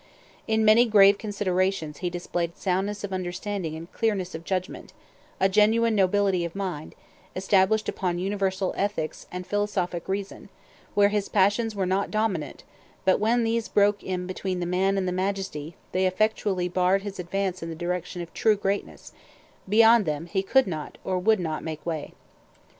In 0.47 0.65
many 0.65 0.87
grave 0.87 1.19
considerations 1.19 1.99
he 1.99 2.09
displayed 2.09 2.57
soundness 2.57 3.03
of 3.03 3.13
understanding 3.13 3.75
and 3.75 3.93
clearness 3.93 4.33
of 4.33 4.43
judgment, 4.43 4.93
a 5.39 5.47
genuine 5.47 5.93
nobility 5.93 6.43
of 6.43 6.55
mind, 6.55 6.95
established 7.35 7.87
upon 7.87 8.17
universal 8.17 8.73
ethics 8.75 9.27
and 9.31 9.45
philosophic 9.45 10.07
reason, 10.09 10.49
where 10.95 11.09
his 11.09 11.29
passions 11.29 11.75
were 11.75 11.85
not 11.85 12.09
dominant; 12.09 12.63
but 13.05 13.19
when 13.19 13.43
these 13.43 13.67
broke 13.69 14.01
in 14.01 14.25
between 14.25 14.59
the 14.59 14.65
man 14.65 14.97
and 14.97 15.07
the 15.07 15.11
majesty, 15.11 15.75
they 15.91 16.07
effectually 16.07 16.67
barred 16.67 17.03
his 17.03 17.19
advance 17.19 17.61
in 17.61 17.69
the 17.69 17.75
direction 17.75 18.23
of 18.23 18.33
true 18.33 18.55
greatness; 18.55 19.13
beyond 19.69 20.05
them 20.07 20.25
he 20.25 20.41
could 20.41 20.65
not, 20.65 20.97
or 21.03 21.19
would 21.19 21.39
not, 21.39 21.63
make 21.63 21.85
way. 21.85 22.13